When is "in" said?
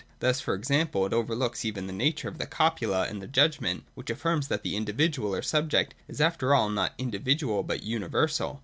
3.07-3.19